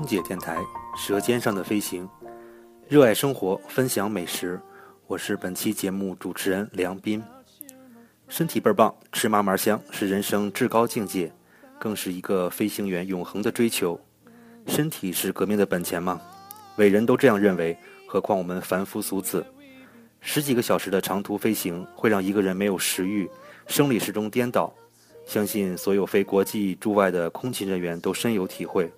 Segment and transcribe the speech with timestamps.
[0.00, 0.56] 空姐电台
[0.96, 2.08] 《舌尖上的飞行》，
[2.88, 4.58] 热爱生活，分享美食。
[5.06, 7.22] 我是本期节目主持人梁斌。
[8.26, 11.30] 身体倍儿棒，吃嘛嘛香，是人生至高境界，
[11.78, 14.00] 更是一个飞行员永恒的追求。
[14.66, 16.18] 身体是革命的本钱吗？
[16.76, 17.76] 伟人都这样认为，
[18.06, 19.44] 何况我们凡夫俗子？
[20.22, 23.28] 十几个小时的长途飞行会让一个人没有食欲，
[23.66, 24.72] 生理时钟颠倒。
[25.26, 28.90] 相信所有非国际驻外的空勤人员都深有体会。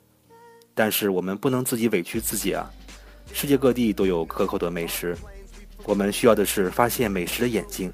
[0.75, 2.71] 但是我们不能自己委屈自己啊！
[3.33, 5.17] 世界各地都有可口的美食，
[5.85, 7.93] 我们需要的是发现美食的眼睛。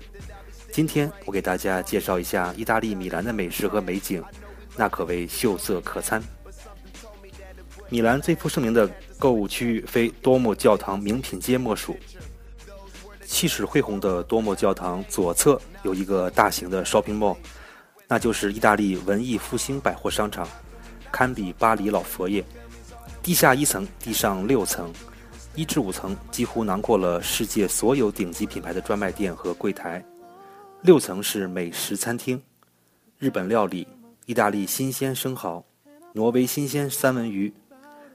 [0.73, 4.23] 今天我给大家介绍一下意大利米兰的美食和美景，
[4.77, 6.23] 那可谓秀色可餐。
[7.88, 11.96] 米兰最负盛名的购物区域非多莫教堂名品街莫属。
[13.24, 17.37] 气势恢宏的多莫教堂左侧有一个大型的 shopping mall，
[18.06, 20.48] 那就是意大利文艺复兴百货商场，
[21.10, 22.45] 堪比巴黎老佛爷。
[23.29, 24.90] 地下一层，地上六层，
[25.54, 30.02] 一至五层几乎囊括了世界所有顶级品牌的专卖店和柜台。
[30.80, 32.40] 六层是美食餐厅，
[33.18, 33.87] 日本料理、
[34.24, 35.62] 意大利新鲜生蚝、
[36.15, 37.52] 挪威新鲜三文鱼。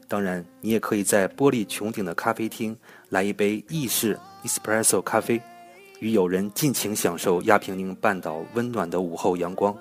[0.08, 2.76] 当然，你也可以在玻璃穹顶的咖啡厅
[3.10, 5.40] 来一杯意式 espresso 咖啡，
[6.00, 9.78] 与友人尽情享受亚平宁半岛温暖的午后阳光。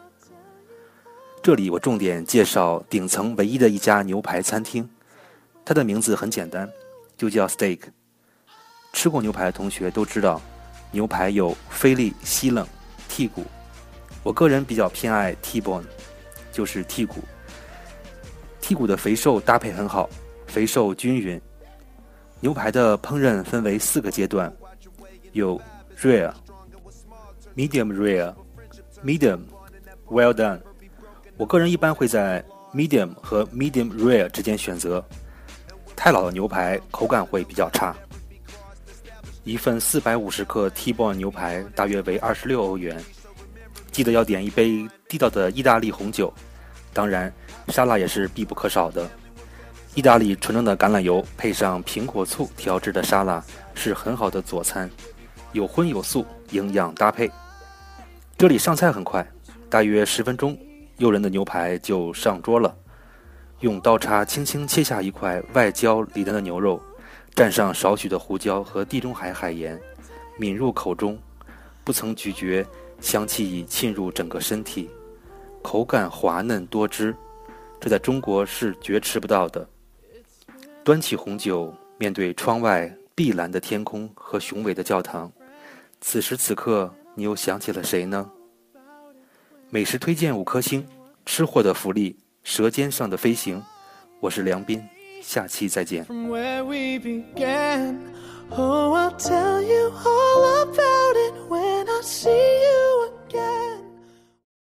[1.43, 4.87] 这里我重点介绍顶层唯一的一家牛排餐厅。
[5.65, 6.69] 它的名字很简单，
[7.17, 7.81] 就叫 Steak。
[8.93, 10.41] 吃过牛排的同学都知道，
[10.91, 12.67] 牛排有菲力、西冷、
[13.09, 13.45] 剔骨。
[14.23, 15.85] 我个人比较偏爱 T-bone，
[16.53, 17.21] 就是剔骨。
[18.61, 20.09] 剔骨的肥瘦搭配很好，
[20.47, 21.41] 肥瘦均匀。
[22.41, 24.53] 牛排的烹饪分为四个阶段，
[25.33, 25.61] 有
[26.01, 26.33] Rare、
[27.57, 28.35] Medium Rare、
[29.05, 29.41] Medium、
[30.07, 30.61] Well done。
[31.37, 35.05] 我个人一般会在 Medium 和 Medium Rare 之间选择。
[36.03, 37.95] 太老的牛排口感会比较差。
[39.45, 43.01] 一份四百五十克 T-bone 牛排大约为二十六欧元。
[43.93, 46.35] 记得要点一杯地道的意大利红酒，
[46.93, 47.33] 当然
[47.69, 49.09] 沙拉也是必不可少的。
[49.95, 53.41] 意大利纯正的橄榄油配上苹果醋调制的沙拉
[53.73, 54.91] 是很好的佐餐，
[55.53, 57.31] 有荤有素，营养搭配。
[58.37, 59.25] 这里上菜很快，
[59.71, 60.59] 大约十分钟，
[60.97, 62.75] 诱人的牛排就上桌了。
[63.63, 66.83] 用刀叉轻轻切下一块外焦里嫩的牛肉，
[67.33, 69.81] 蘸上少许的胡椒和地中海海盐，
[70.37, 71.17] 抿入口中，
[71.85, 72.67] 不曾咀嚼，
[73.01, 74.91] 香气已沁入整个身体，
[75.63, 77.15] 口感滑嫩多汁，
[77.79, 79.65] 这在中国是绝吃不到的。
[80.83, 85.31] 端起红酒，面对窗外碧蓝的天空和雄伟的教堂，
[86.01, 88.29] 此时此刻，你又想起了谁呢？
[89.71, 90.85] 美食推荐五颗星，
[91.25, 92.19] 吃货的福利。
[92.43, 93.63] 舌尖上的飞行，
[94.21, 94.83] 我是梁斌，
[95.23, 96.05] 下期再见。